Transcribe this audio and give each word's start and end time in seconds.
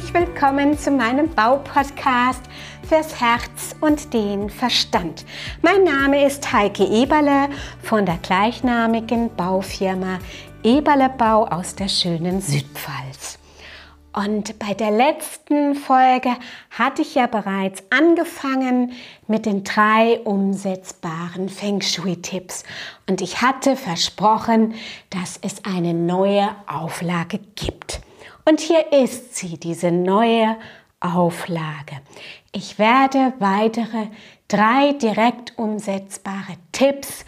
herzlich 0.00 0.28
willkommen 0.28 0.78
zu 0.78 0.90
meinem 0.90 1.28
Baupodcast 1.28 2.40
fürs 2.88 3.20
Herz 3.20 3.76
und 3.82 4.14
den 4.14 4.48
Verstand. 4.48 5.26
Mein 5.60 5.84
Name 5.84 6.24
ist 6.24 6.50
Heike 6.54 6.84
Eberle 6.84 7.50
von 7.82 8.06
der 8.06 8.16
gleichnamigen 8.16 9.28
Baufirma 9.36 10.18
Eberle 10.62 11.10
Bau 11.10 11.44
aus 11.44 11.74
der 11.74 11.88
schönen 11.88 12.40
Südpfalz. 12.40 13.38
Und 14.14 14.58
bei 14.58 14.72
der 14.72 14.90
letzten 14.90 15.74
Folge 15.74 16.30
hatte 16.70 17.02
ich 17.02 17.14
ja 17.14 17.26
bereits 17.26 17.82
angefangen 17.90 18.92
mit 19.26 19.44
den 19.44 19.64
drei 19.64 20.20
umsetzbaren 20.20 21.50
Feng 21.50 21.82
Shui-Tipps. 21.82 22.62
Und 23.06 23.20
ich 23.20 23.42
hatte 23.42 23.76
versprochen, 23.76 24.72
dass 25.10 25.38
es 25.42 25.62
eine 25.66 25.92
neue 25.92 26.48
Auflage 26.66 27.38
gibt. 27.54 28.00
Und 28.50 28.58
hier 28.58 28.92
ist 28.92 29.36
sie, 29.36 29.58
diese 29.58 29.92
neue 29.92 30.56
Auflage. 30.98 32.00
Ich 32.50 32.80
werde 32.80 33.32
weitere 33.38 34.08
drei 34.48 34.92
direkt 34.94 35.56
umsetzbare 35.56 36.56
Tipps 36.72 37.24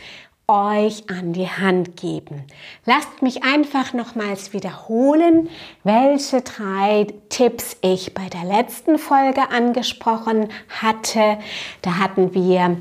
euch 0.49 1.09
an 1.09 1.33
die 1.33 1.47
Hand 1.47 1.97
geben. 1.97 2.43
Lasst 2.87 3.23
mich 3.23 3.45
einfach 3.45 3.93
nochmals 3.93 4.53
wiederholen, 4.53 5.49
welche 5.85 6.41
drei 6.41 7.07
Tipps 7.29 7.77
ich 7.83 8.15
bei 8.15 8.29
der 8.29 8.43
letzten 8.43 8.99
Folge 8.99 9.49
angesprochen 9.49 10.49
hatte. 10.81 11.39
Da 11.83 11.99
hatten 11.99 12.35
wir, 12.35 12.79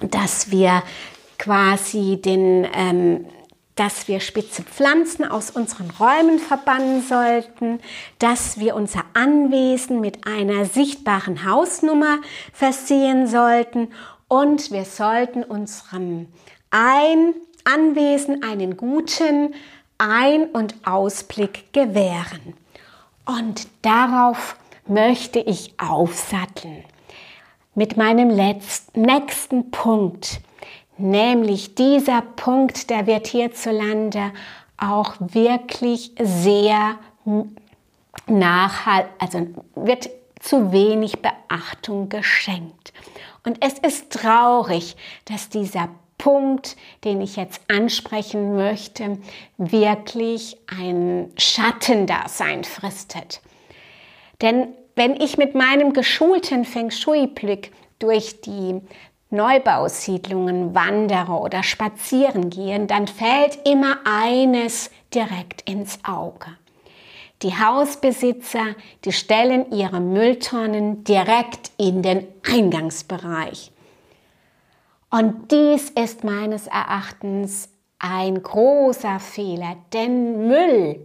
dass 0.00 0.50
wir 0.50 0.82
quasi 1.36 2.22
den 2.22 2.66
ähm, 2.74 3.26
dass 3.76 4.08
wir 4.08 4.20
spitze 4.20 4.62
Pflanzen 4.62 5.24
aus 5.24 5.50
unseren 5.50 5.90
Räumen 5.90 6.38
verbannen 6.38 7.02
sollten, 7.02 7.80
dass 8.18 8.58
wir 8.58 8.74
unser 8.74 9.04
Anwesen 9.14 10.00
mit 10.00 10.26
einer 10.26 10.64
sichtbaren 10.64 11.44
Hausnummer 11.44 12.18
versehen 12.52 13.26
sollten 13.26 13.88
und 14.28 14.72
wir 14.72 14.84
sollten 14.84 15.44
unserem 15.44 16.28
ein 16.70 17.34
Anwesen 17.64 18.42
einen 18.42 18.76
guten 18.76 19.54
Ein- 19.98 20.46
und 20.50 20.74
Ausblick 20.86 21.72
gewähren. 21.72 22.54
Und 23.24 23.66
darauf 23.82 24.56
möchte 24.86 25.40
ich 25.40 25.74
aufsatteln. 25.78 26.84
Mit 27.74 27.96
meinem 27.96 28.30
letzten, 28.30 29.02
nächsten 29.02 29.70
Punkt, 29.70 30.40
Nämlich 30.98 31.74
dieser 31.74 32.22
Punkt, 32.22 32.90
der 32.90 33.06
wird 33.06 33.26
hierzulande 33.26 34.32
auch 34.78 35.14
wirklich 35.18 36.12
sehr 36.20 36.98
nachhaltig, 38.26 39.10
also 39.18 39.46
wird 39.74 40.10
zu 40.40 40.72
wenig 40.72 41.20
Beachtung 41.20 42.08
geschenkt. 42.08 42.92
Und 43.44 43.64
es 43.64 43.78
ist 43.78 44.10
traurig, 44.10 44.96
dass 45.26 45.48
dieser 45.48 45.88
Punkt, 46.18 46.76
den 47.04 47.20
ich 47.20 47.36
jetzt 47.36 47.60
ansprechen 47.68 48.56
möchte, 48.56 49.18
wirklich 49.58 50.56
ein 50.66 51.30
Schattendasein 51.36 52.64
fristet. 52.64 53.40
Denn 54.40 54.68
wenn 54.94 55.20
ich 55.20 55.36
mit 55.36 55.54
meinem 55.54 55.92
geschulten 55.92 56.64
Feng 56.64 56.90
Shui-Blick 56.90 57.72
durch 57.98 58.40
die 58.40 58.80
Neubausiedlungen 59.36 60.74
wandere 60.74 61.32
oder 61.32 61.62
spazieren 61.62 62.50
gehen, 62.50 62.86
dann 62.86 63.06
fällt 63.06 63.58
immer 63.68 63.98
eines 64.04 64.90
direkt 65.14 65.68
ins 65.68 65.98
Auge. 66.04 66.48
Die 67.42 67.52
Hausbesitzer, 67.52 68.74
die 69.04 69.12
stellen 69.12 69.70
ihre 69.70 70.00
Mülltonnen 70.00 71.04
direkt 71.04 71.70
in 71.76 72.02
den 72.02 72.26
Eingangsbereich. 72.50 73.70
Und 75.10 75.52
dies 75.52 75.90
ist 75.90 76.24
meines 76.24 76.66
Erachtens 76.66 77.68
ein 77.98 78.42
großer 78.42 79.20
Fehler, 79.20 79.76
denn 79.92 80.48
Müll 80.48 81.00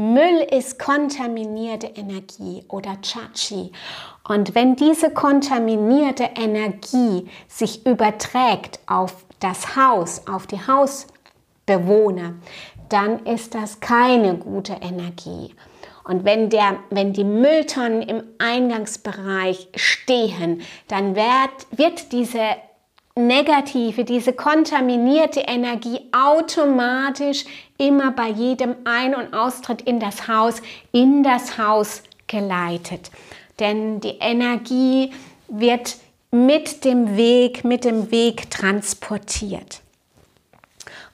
Müll 0.00 0.46
ist 0.50 0.78
kontaminierte 0.78 1.88
Energie 1.88 2.64
oder 2.68 2.96
Chachi. 3.02 3.70
Und 4.26 4.54
wenn 4.54 4.74
diese 4.74 5.10
kontaminierte 5.10 6.30
Energie 6.36 7.28
sich 7.48 7.84
überträgt 7.84 8.80
auf 8.86 9.26
das 9.40 9.76
Haus, 9.76 10.22
auf 10.26 10.46
die 10.46 10.56
Hausbewohner, 10.56 12.36
dann 12.88 13.26
ist 13.26 13.54
das 13.54 13.80
keine 13.80 14.36
gute 14.38 14.72
Energie. 14.80 15.54
Und 16.04 16.24
wenn, 16.24 16.48
der, 16.48 16.78
wenn 16.88 17.12
die 17.12 17.24
Mülltonnen 17.24 18.00
im 18.00 18.22
Eingangsbereich 18.38 19.68
stehen, 19.76 20.62
dann 20.88 21.14
wird, 21.14 21.66
wird 21.72 22.12
diese 22.12 22.56
negative, 23.26 24.04
diese 24.04 24.32
kontaminierte 24.32 25.40
Energie 25.40 26.00
automatisch 26.12 27.44
immer 27.78 28.10
bei 28.12 28.28
jedem 28.28 28.76
Ein- 28.84 29.14
und 29.14 29.34
Austritt 29.34 29.82
in 29.82 30.00
das 30.00 30.28
Haus, 30.28 30.62
in 30.92 31.22
das 31.22 31.58
Haus 31.58 32.02
geleitet. 32.26 33.10
Denn 33.58 34.00
die 34.00 34.16
Energie 34.20 35.12
wird 35.48 35.96
mit 36.30 36.84
dem 36.84 37.16
Weg, 37.16 37.64
mit 37.64 37.84
dem 37.84 38.10
Weg 38.10 38.50
transportiert. 38.50 39.80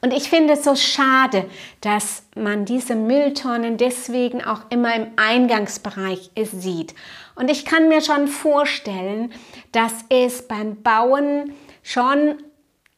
Und 0.02 0.12
ich 0.12 0.28
finde 0.28 0.52
es 0.52 0.64
so 0.64 0.76
schade, 0.76 1.46
dass 1.80 2.22
man 2.36 2.64
diese 2.64 2.94
Mülltonnen 2.94 3.76
deswegen 3.76 4.44
auch 4.44 4.60
immer 4.70 4.94
im 4.94 5.08
Eingangsbereich 5.16 6.30
sieht. 6.52 6.94
Und 7.34 7.50
ich 7.50 7.64
kann 7.64 7.88
mir 7.88 8.02
schon 8.02 8.28
vorstellen, 8.28 9.32
dass 9.72 9.92
es 10.10 10.46
beim 10.46 10.82
Bauen 10.82 11.54
schon 11.86 12.36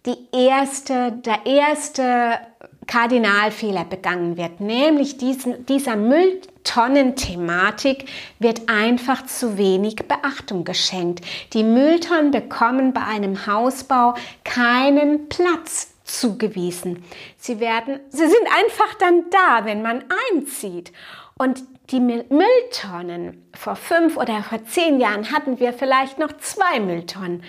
die 0.06 0.16
erste, 0.32 1.12
der 1.12 1.44
erste 1.44 2.38
Kardinalfehler 2.86 3.84
begangen 3.84 4.38
wird, 4.38 4.60
nämlich 4.60 5.18
diesen, 5.18 5.66
dieser 5.66 5.96
Mülltonnen-Thematik 5.96 8.06
wird 8.38 8.70
einfach 8.70 9.26
zu 9.26 9.58
wenig 9.58 9.96
Beachtung 9.96 10.64
geschenkt. 10.64 11.22
Die 11.52 11.64
Mülltonnen 11.64 12.30
bekommen 12.30 12.94
bei 12.94 13.02
einem 13.02 13.46
Hausbau 13.46 14.14
keinen 14.44 15.28
Platz 15.28 15.92
zugewiesen. 16.04 17.04
Sie 17.36 17.60
werden, 17.60 18.00
sie 18.08 18.26
sind 18.26 18.46
einfach 18.56 18.94
dann 18.94 19.24
da, 19.30 19.66
wenn 19.66 19.82
man 19.82 20.02
einzieht. 20.32 20.94
Und 21.36 21.62
die 21.90 22.00
Mülltonnen 22.00 23.46
vor 23.54 23.76
fünf 23.76 24.16
oder 24.16 24.42
vor 24.42 24.64
zehn 24.64 24.98
Jahren 24.98 25.30
hatten 25.30 25.60
wir 25.60 25.74
vielleicht 25.74 26.18
noch 26.18 26.32
zwei 26.38 26.80
Mülltonnen 26.80 27.42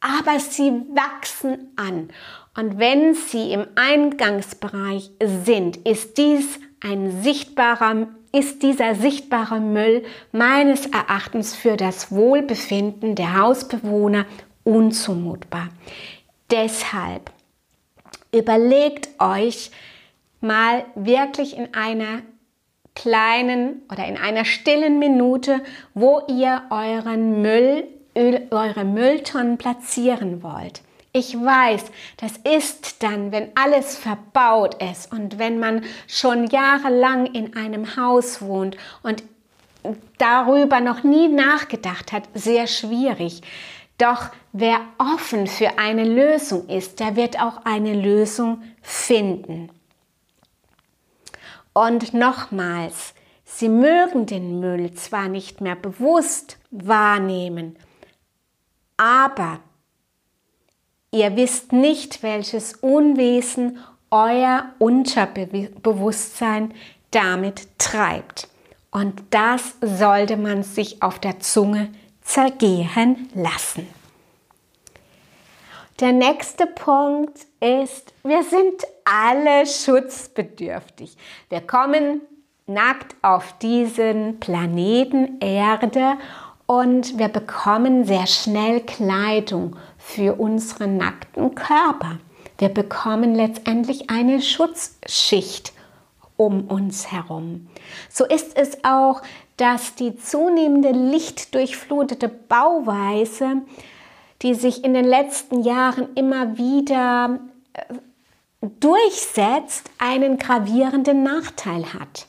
aber 0.00 0.40
sie 0.40 0.70
wachsen 0.70 1.72
an. 1.76 2.08
Und 2.56 2.78
wenn 2.78 3.14
sie 3.14 3.52
im 3.52 3.66
Eingangsbereich 3.76 5.10
sind, 5.22 5.76
ist 5.78 6.18
dies 6.18 6.58
ein 6.82 7.22
sichtbarer, 7.22 8.08
ist 8.32 8.62
dieser 8.62 8.94
sichtbare 8.94 9.60
Müll 9.60 10.04
meines 10.32 10.86
Erachtens 10.86 11.54
für 11.54 11.76
das 11.76 12.10
Wohlbefinden 12.10 13.14
der 13.14 13.38
Hausbewohner 13.38 14.24
unzumutbar. 14.64 15.68
Deshalb 16.50 17.30
überlegt 18.32 19.08
euch 19.20 19.70
mal 20.40 20.84
wirklich 20.94 21.56
in 21.56 21.74
einer 21.74 22.22
kleinen 22.94 23.82
oder 23.90 24.06
in 24.06 24.16
einer 24.16 24.44
stillen 24.44 24.98
Minute, 24.98 25.62
wo 25.94 26.22
ihr 26.28 26.62
euren 26.70 27.42
Müll 27.42 27.84
eure 28.14 28.84
Mülltonnen 28.84 29.58
platzieren 29.58 30.42
wollt. 30.42 30.82
Ich 31.12 31.34
weiß, 31.34 31.86
das 32.18 32.36
ist 32.36 33.02
dann, 33.02 33.32
wenn 33.32 33.50
alles 33.56 33.96
verbaut 33.96 34.80
ist 34.80 35.10
und 35.12 35.38
wenn 35.38 35.58
man 35.58 35.82
schon 36.06 36.46
jahrelang 36.46 37.26
in 37.26 37.56
einem 37.56 37.96
Haus 37.96 38.40
wohnt 38.40 38.76
und 39.02 39.24
darüber 40.18 40.80
noch 40.80 41.02
nie 41.02 41.26
nachgedacht 41.26 42.12
hat, 42.12 42.28
sehr 42.34 42.68
schwierig. 42.68 43.42
Doch 43.98 44.30
wer 44.52 44.80
offen 44.98 45.46
für 45.46 45.78
eine 45.78 46.04
Lösung 46.04 46.68
ist, 46.68 47.00
der 47.00 47.16
wird 47.16 47.40
auch 47.40 47.64
eine 47.64 47.94
Lösung 47.94 48.62
finden. 48.80 49.68
Und 51.72 52.14
nochmals, 52.14 53.14
Sie 53.44 53.68
mögen 53.68 54.26
den 54.26 54.60
Müll 54.60 54.94
zwar 54.94 55.28
nicht 55.28 55.60
mehr 55.60 55.74
bewusst 55.74 56.56
wahrnehmen, 56.70 57.76
aber 59.00 59.60
ihr 61.10 61.34
wisst 61.34 61.72
nicht, 61.72 62.22
welches 62.22 62.74
Unwesen 62.74 63.78
euer 64.10 64.66
Unterbewusstsein 64.78 66.74
damit 67.10 67.66
treibt. 67.78 68.48
Und 68.90 69.22
das 69.30 69.76
sollte 69.80 70.36
man 70.36 70.62
sich 70.64 71.02
auf 71.02 71.18
der 71.18 71.40
Zunge 71.40 71.88
zergehen 72.20 73.30
lassen. 73.34 73.88
Der 76.00 76.12
nächste 76.12 76.66
Punkt 76.66 77.46
ist, 77.60 78.12
wir 78.22 78.42
sind 78.42 78.82
alle 79.04 79.64
schutzbedürftig. 79.64 81.16
Wir 81.48 81.62
kommen 81.62 82.20
nackt 82.66 83.16
auf 83.22 83.58
diesen 83.58 84.40
Planeten 84.40 85.40
Erde 85.40 86.18
und 86.70 87.18
wir 87.18 87.26
bekommen 87.26 88.04
sehr 88.04 88.28
schnell 88.28 88.78
Kleidung 88.78 89.74
für 89.98 90.36
unseren 90.38 90.98
nackten 90.98 91.56
Körper. 91.56 92.20
Wir 92.58 92.68
bekommen 92.68 93.34
letztendlich 93.34 94.08
eine 94.08 94.40
Schutzschicht 94.40 95.72
um 96.36 96.68
uns 96.68 97.10
herum. 97.10 97.66
So 98.08 98.24
ist 98.24 98.56
es 98.56 98.84
auch, 98.84 99.20
dass 99.56 99.96
die 99.96 100.16
zunehmende 100.16 100.92
lichtdurchflutete 100.92 102.28
Bauweise, 102.28 103.62
die 104.42 104.54
sich 104.54 104.84
in 104.84 104.94
den 104.94 105.06
letzten 105.06 105.64
Jahren 105.64 106.14
immer 106.14 106.56
wieder 106.56 107.40
äh, 107.72 107.82
durchsetzt, 108.78 109.90
einen 109.98 110.38
gravierenden 110.38 111.24
Nachteil 111.24 111.92
hat. 111.94 112.28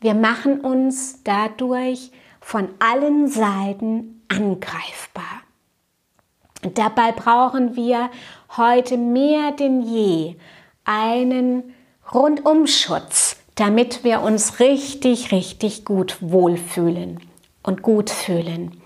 Wir 0.00 0.14
machen 0.14 0.58
uns 0.58 1.22
dadurch 1.22 2.10
von 2.50 2.68
allen 2.80 3.28
Seiten 3.28 4.24
angreifbar. 4.26 5.42
Dabei 6.74 7.12
brauchen 7.12 7.76
wir 7.76 8.10
heute 8.56 8.96
mehr 8.96 9.52
denn 9.52 9.82
je 9.82 10.34
einen 10.84 11.72
Rundumschutz, 12.12 13.36
damit 13.54 14.02
wir 14.02 14.22
uns 14.22 14.58
richtig, 14.58 15.30
richtig 15.30 15.84
gut 15.84 16.16
wohlfühlen 16.20 17.20
und 17.62 17.82
gut 17.82 18.10
fühlen. 18.10 18.82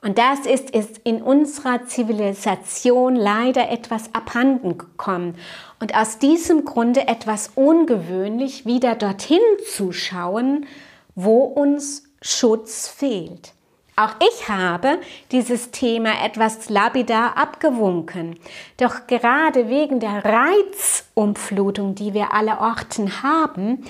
Und 0.00 0.18
das 0.18 0.40
ist, 0.40 0.70
ist 0.70 0.98
in 1.04 1.22
unserer 1.22 1.86
Zivilisation 1.86 3.14
leider 3.14 3.70
etwas 3.70 4.12
abhanden 4.12 4.76
gekommen. 4.76 5.36
Und 5.78 5.94
aus 5.94 6.18
diesem 6.18 6.64
Grunde 6.64 7.06
etwas 7.06 7.52
ungewöhnlich, 7.54 8.66
wieder 8.66 8.96
dorthin 8.96 9.38
zu 9.72 9.92
schauen, 9.92 10.66
wo 11.14 11.42
uns 11.44 12.08
Schutz 12.22 12.88
fehlt. 12.88 13.52
Auch 13.94 14.14
ich 14.26 14.48
habe 14.48 14.98
dieses 15.32 15.70
Thema 15.70 16.24
etwas 16.24 16.70
lapidar 16.70 17.36
abgewunken. 17.36 18.38
Doch 18.78 19.06
gerade 19.06 19.68
wegen 19.68 20.00
der 20.00 20.24
Reizumflutung, 20.24 21.94
die 21.94 22.14
wir 22.14 22.32
alle 22.32 22.58
Orten 22.58 23.22
haben, 23.22 23.84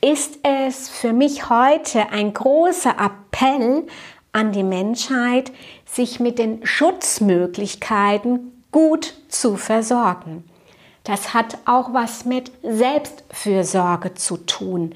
ist 0.00 0.38
es 0.44 0.88
für 0.88 1.12
mich 1.12 1.50
heute 1.50 2.10
ein 2.10 2.32
großer 2.32 2.94
Appell 3.00 3.84
an 4.30 4.52
die 4.52 4.62
Menschheit, 4.62 5.50
sich 5.84 6.20
mit 6.20 6.38
den 6.38 6.64
Schutzmöglichkeiten 6.64 8.62
gut 8.70 9.14
zu 9.26 9.56
versorgen. 9.56 10.44
Das 11.02 11.34
hat 11.34 11.58
auch 11.64 11.92
was 11.94 12.24
mit 12.24 12.52
Selbstfürsorge 12.62 14.14
zu 14.14 14.36
tun, 14.36 14.94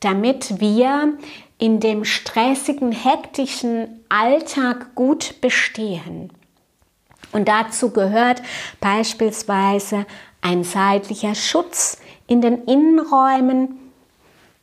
damit 0.00 0.60
wir 0.60 1.14
in 1.62 1.78
dem 1.78 2.04
stressigen, 2.04 2.90
hektischen 2.90 4.04
Alltag 4.08 4.96
gut 4.96 5.40
bestehen. 5.40 6.32
Und 7.30 7.46
dazu 7.46 7.90
gehört 7.90 8.42
beispielsweise 8.80 10.04
ein 10.40 10.64
seitlicher 10.64 11.36
Schutz 11.36 11.98
in 12.26 12.40
den 12.40 12.64
Innenräumen. 12.64 13.78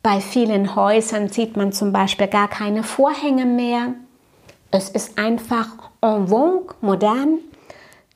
Bei 0.02 0.20
vielen 0.20 0.76
Häusern 0.76 1.30
sieht 1.30 1.56
man 1.56 1.72
zum 1.72 1.90
Beispiel 1.90 2.26
gar 2.26 2.48
keine 2.48 2.82
Vorhänge 2.82 3.46
mehr. 3.46 3.94
Es 4.70 4.90
ist 4.90 5.18
einfach 5.18 5.68
en 6.02 6.28
vogue, 6.28 6.74
modern. 6.82 7.38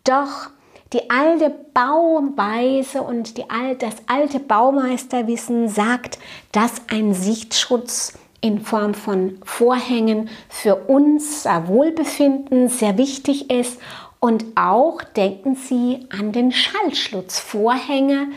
Doch 0.04 0.50
die 0.92 1.08
alte 1.08 1.48
Bauweise 1.72 3.00
und 3.00 3.38
die, 3.38 3.46
das 3.78 3.94
alte 4.08 4.40
Baumeisterwissen 4.40 5.70
sagt, 5.70 6.18
dass 6.52 6.82
ein 6.90 7.14
Sichtschutz 7.14 8.12
in 8.44 8.60
Form 8.60 8.92
von 8.92 9.38
Vorhängen 9.42 10.28
für 10.50 10.76
unser 10.76 11.66
Wohlbefinden 11.66 12.68
sehr 12.68 12.98
wichtig 12.98 13.50
ist. 13.50 13.80
Und 14.20 14.44
auch 14.54 15.02
denken 15.02 15.56
Sie 15.56 16.06
an 16.10 16.32
den 16.32 16.52
Schallschutz. 16.52 17.38
Vorhänge 17.38 18.28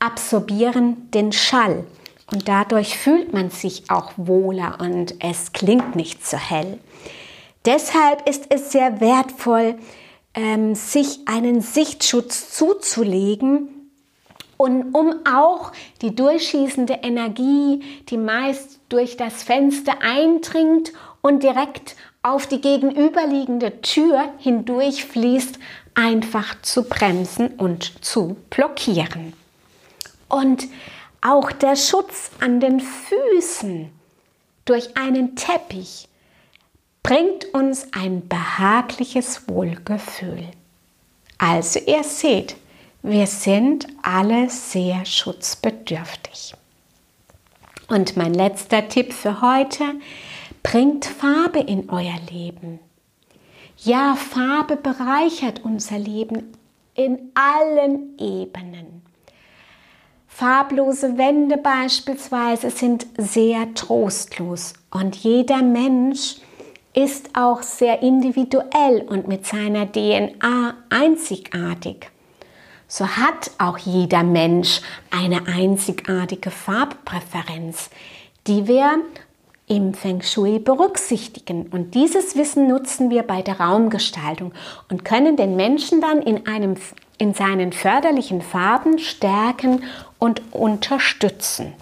absorbieren 0.00 1.10
den 1.12 1.32
Schall. 1.32 1.84
Und 2.30 2.46
dadurch 2.46 2.98
fühlt 2.98 3.32
man 3.32 3.48
sich 3.48 3.84
auch 3.88 4.12
wohler 4.18 4.76
und 4.80 5.14
es 5.24 5.54
klingt 5.54 5.96
nicht 5.96 6.26
so 6.26 6.36
hell. 6.36 6.78
Deshalb 7.64 8.28
ist 8.28 8.44
es 8.50 8.70
sehr 8.70 9.00
wertvoll, 9.00 9.76
ähm, 10.34 10.74
sich 10.74 11.20
einen 11.24 11.62
Sichtschutz 11.62 12.50
zuzulegen, 12.50 13.77
und 14.58 14.92
um 14.92 15.14
auch 15.24 15.72
die 16.02 16.14
durchschießende 16.14 16.98
Energie, 17.02 17.82
die 18.08 18.18
meist 18.18 18.80
durch 18.90 19.16
das 19.16 19.42
Fenster 19.42 20.02
eindringt 20.02 20.92
und 21.22 21.42
direkt 21.42 21.96
auf 22.22 22.46
die 22.46 22.60
gegenüberliegende 22.60 23.80
Tür 23.80 24.32
hindurchfließt, 24.38 25.58
einfach 25.94 26.60
zu 26.62 26.82
bremsen 26.82 27.48
und 27.56 28.04
zu 28.04 28.36
blockieren. 28.50 29.32
Und 30.28 30.66
auch 31.20 31.52
der 31.52 31.76
Schutz 31.76 32.30
an 32.40 32.60
den 32.60 32.80
Füßen 32.80 33.90
durch 34.64 34.96
einen 34.96 35.36
Teppich 35.36 36.08
bringt 37.02 37.46
uns 37.54 37.88
ein 37.92 38.28
behagliches 38.28 39.48
Wohlgefühl. 39.48 40.48
Also 41.38 41.78
ihr 41.86 42.04
seht, 42.04 42.56
wir 43.08 43.26
sind 43.26 43.86
alle 44.02 44.50
sehr 44.50 45.06
schutzbedürftig. 45.06 46.54
Und 47.88 48.18
mein 48.18 48.34
letzter 48.34 48.86
Tipp 48.86 49.14
für 49.14 49.40
heute, 49.40 49.84
bringt 50.62 51.06
Farbe 51.06 51.60
in 51.60 51.88
euer 51.88 52.18
Leben. 52.30 52.80
Ja, 53.78 54.14
Farbe 54.14 54.76
bereichert 54.76 55.64
unser 55.64 55.98
Leben 55.98 56.52
in 56.94 57.32
allen 57.34 58.18
Ebenen. 58.18 59.02
Farblose 60.26 61.16
Wände 61.16 61.56
beispielsweise 61.56 62.70
sind 62.70 63.06
sehr 63.16 63.72
trostlos 63.72 64.74
und 64.90 65.16
jeder 65.16 65.62
Mensch 65.62 66.36
ist 66.92 67.30
auch 67.34 67.62
sehr 67.62 68.02
individuell 68.02 69.00
und 69.08 69.28
mit 69.28 69.46
seiner 69.46 69.90
DNA 69.90 70.74
einzigartig 70.90 72.10
so 72.88 73.06
hat 73.06 73.50
auch 73.58 73.78
jeder 73.78 74.22
Mensch 74.22 74.80
eine 75.10 75.46
einzigartige 75.46 76.50
Farbpräferenz, 76.50 77.90
die 78.46 78.66
wir 78.66 79.02
im 79.66 79.92
Feng 79.92 80.22
Shui 80.22 80.58
berücksichtigen. 80.58 81.66
Und 81.66 81.94
dieses 81.94 82.34
Wissen 82.34 82.66
nutzen 82.66 83.10
wir 83.10 83.22
bei 83.22 83.42
der 83.42 83.60
Raumgestaltung 83.60 84.52
und 84.90 85.04
können 85.04 85.36
den 85.36 85.56
Menschen 85.56 86.00
dann 86.00 86.22
in, 86.22 86.46
einem, 86.46 86.76
in 87.18 87.34
seinen 87.34 87.72
förderlichen 87.72 88.40
Farben 88.40 88.98
stärken 88.98 89.84
und 90.18 90.40
unterstützen. 90.52 91.74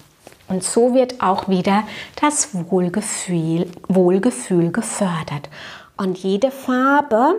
Und 0.49 0.65
so 0.65 0.95
wird 0.95 1.23
auch 1.23 1.49
wieder 1.49 1.85
das 2.21 2.51
Wohlgefühl, 2.53 3.71
Wohlgefühl 3.89 4.73
gefördert. 4.73 5.49
Und 5.97 6.19
jede 6.19 6.51
Farbe 6.51 7.37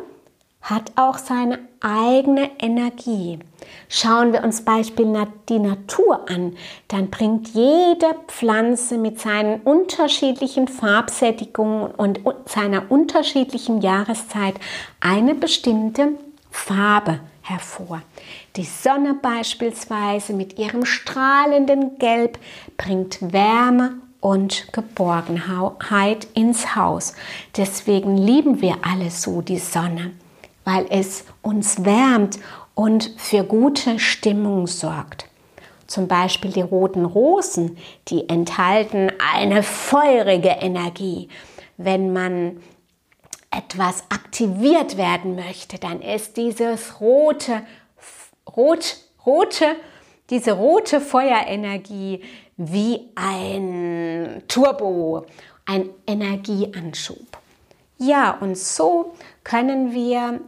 hat 0.62 0.92
auch 0.96 1.18
seine 1.18 1.60
eigene 1.82 2.52
Energie. 2.60 3.40
Schauen 3.90 4.34
wir 4.34 4.44
uns 4.44 4.62
beispielsweise 4.62 5.32
die 5.50 5.60
Natur 5.60 6.30
an, 6.30 6.56
dann 6.88 7.10
bringt 7.10 7.50
jede 7.50 8.16
Pflanze 8.28 8.98
mit 8.98 9.20
seinen 9.20 9.62
unterschiedlichen 9.62 10.68
Farbsättigungen 10.68 11.92
und 11.92 12.20
seiner 12.46 12.92
unterschiedlichen 12.92 13.82
Jahreszeit 13.82 14.56
eine 15.00 15.36
bestimmte 15.36 16.14
Farbe 16.52 17.20
hervor. 17.42 18.02
Die 18.56 18.66
Sonne 18.66 19.14
beispielsweise 19.14 20.34
mit 20.34 20.60
ihrem 20.60 20.86
strahlenden 20.86 21.98
Gelb 21.98 22.40
bringt 22.76 23.32
Wärme 23.32 23.94
und 24.20 24.74
Geborgenheit 24.74 26.28
ins 26.34 26.76
Haus. 26.76 27.14
Deswegen 27.56 28.18
lieben 28.18 28.62
wir 28.62 28.78
alle 28.82 29.12
so 29.12 29.42
die 29.42 29.60
Sonne 29.60 30.12
weil 30.68 30.86
es 30.90 31.24
uns 31.42 31.86
wärmt 31.86 32.40
und 32.76 33.14
für 33.16 33.46
gute 33.46 34.00
Stimmung 34.00 34.68
sorgt. 34.68 35.26
Zum 35.88 36.10
Beispiel 36.10 36.52
die 36.52 36.62
roten 36.62 37.06
Rosen, 37.06 37.78
die 38.10 38.28
enthalten 38.28 39.10
eine 39.34 39.64
feurige 39.64 40.50
Energie. 40.50 41.30
Wenn 41.78 42.12
man 42.12 42.58
etwas 43.50 44.04
aktiviert 44.10 44.98
werden 44.98 45.38
möchte, 45.38 45.80
dann 45.80 46.02
ist 46.02 46.36
dieses 46.36 47.00
rote, 47.00 47.62
rot, 48.54 48.98
rote, 49.26 49.78
diese 50.30 50.52
rote 50.52 51.00
Feuerenergie 51.00 52.26
wie 52.58 53.08
ein 53.16 54.44
Turbo, 54.50 55.26
ein 55.66 55.92
Energieanschub. 56.06 57.38
Ja, 58.00 58.38
und 58.42 58.58
so 58.58 59.14
können 59.46 59.94
wir 59.94 60.42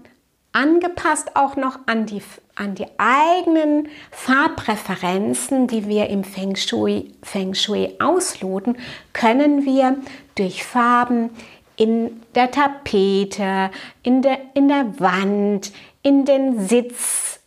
angepasst 0.51 1.36
auch 1.36 1.56
noch 1.56 1.79
an 1.86 2.06
die, 2.06 2.22
an 2.56 2.75
die 2.75 2.88
eigenen 2.98 3.88
Farbpräferenzen, 4.12 5.68
die 5.68 5.88
wir 5.88 6.08
im 6.08 6.24
Feng 6.24 6.56
Shui, 6.56 7.12
Feng 7.22 7.53
Shui 7.53 7.96
ausloten, 8.00 8.77
können 9.13 9.65
wir 9.65 9.98
durch 10.36 10.63
Farben 10.63 11.29
in 11.75 12.22
der 12.36 12.51
Tapete, 12.51 13.72
in 14.03 14.22
der, 14.22 14.39
in 14.53 14.68
der 14.68 15.00
Wand, 15.00 15.72
in 16.03 16.25
den 16.25 16.68
Sitz, 16.68 17.39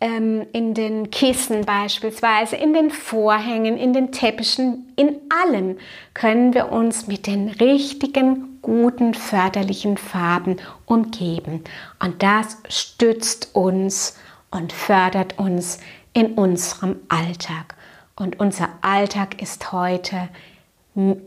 ähm, 0.00 0.46
in 0.52 0.74
den 0.74 1.10
Kissen 1.10 1.64
beispielsweise, 1.64 2.56
in 2.56 2.72
den 2.72 2.90
Vorhängen, 2.90 3.76
in 3.76 3.92
den 3.92 4.12
Teppichen, 4.12 4.92
in 4.96 5.16
allem 5.30 5.78
können 6.14 6.54
wir 6.54 6.70
uns 6.70 7.06
mit 7.06 7.26
den 7.26 7.48
richtigen, 7.48 8.47
guten, 8.62 9.14
förderlichen 9.14 9.96
Farben 9.96 10.56
umgeben. 10.86 11.64
Und 12.02 12.22
das 12.22 12.58
stützt 12.68 13.54
uns 13.54 14.16
und 14.50 14.72
fördert 14.72 15.38
uns 15.38 15.78
in 16.12 16.34
unserem 16.34 16.96
Alltag. 17.08 17.74
Und 18.16 18.40
unser 18.40 18.68
Alltag 18.80 19.40
ist 19.40 19.72
heute 19.72 20.28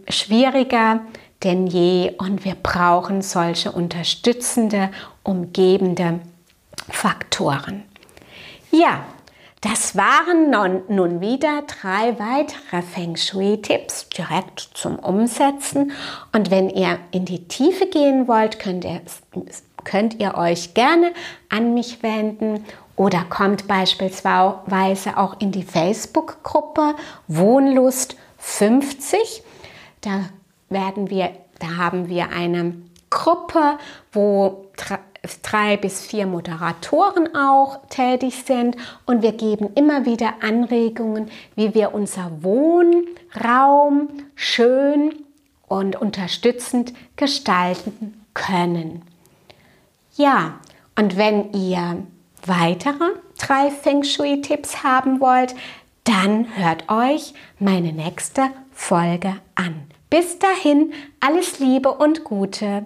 schwieriger 0.10 1.02
denn 1.44 1.68
je 1.68 2.14
und 2.18 2.46
wir 2.46 2.56
brauchen 2.56 3.22
solche 3.22 3.72
unterstützende, 3.72 4.90
umgebende 5.24 6.20
Faktoren. 6.90 7.84
Ja, 8.72 9.04
das 9.62 9.96
waren 9.96 10.50
nun 10.90 11.22
wieder 11.22 11.62
drei 11.68 12.18
weitere 12.18 12.82
Feng 12.82 13.16
Shui-Tipps 13.16 14.10
direkt 14.10 14.60
zum 14.74 14.98
Umsetzen. 14.98 15.92
Und 16.34 16.50
wenn 16.50 16.70
ihr 16.70 16.98
in 17.12 17.26
die 17.26 17.48
Tiefe 17.48 17.86
gehen 17.86 18.28
wollt, 18.28 18.58
könnt 18.58 18.84
ihr, 18.86 19.02
könnt 19.84 20.20
ihr 20.20 20.36
euch 20.36 20.74
gerne 20.74 21.14
an 21.50 21.76
mich 21.76 22.02
wenden 22.02 22.66
oder 22.96 23.24
kommt 23.30 23.68
beispielsweise 23.68 25.18
auch 25.18 25.40
in 25.40 25.52
die 25.52 25.64
Facebook-Gruppe 25.64 26.96
Wohnlust 27.28 28.16
50. 28.40 29.44
Da 30.02 30.26
werden 30.70 31.12
wir, 31.12 31.30
da 31.60 31.78
haben 31.78 32.10
wir 32.10 32.30
eine 32.30 32.74
Gruppe, 33.12 33.78
wo 34.12 34.66
drei 35.44 35.78
bis 35.78 36.02
vier 36.02 36.26
Moderatoren 36.26 37.36
auch 37.36 37.80
tätig 37.90 38.44
sind 38.46 38.76
und 39.06 39.22
wir 39.22 39.34
geben 39.34 39.70
immer 39.76 40.06
wieder 40.06 40.36
Anregungen, 40.42 41.30
wie 41.56 41.76
wir 41.76 41.94
unser 41.94 42.32
Wohnraum 42.42 44.10
schön 44.36 45.14
und 45.68 45.96
unterstützend 45.96 46.94
gestalten 47.16 48.26
können. 48.34 49.04
Ja, 50.16 50.60
und 50.98 51.18
wenn 51.18 51.54
ihr 51.54 52.04
weitere 52.46 53.12
drei 53.38 53.70
Feng 53.70 54.04
Shui-Tipps 54.04 54.84
haben 54.84 55.20
wollt, 55.20 55.56
dann 56.04 56.48
hört 56.58 56.90
euch 56.90 57.34
meine 57.60 57.94
nächste 57.94 58.48
Folge 58.72 59.36
an. 59.56 59.84
Bis 60.10 60.40
dahin, 60.40 60.94
alles 61.20 61.60
Liebe 61.60 61.92
und 61.92 62.24
Gute. 62.24 62.86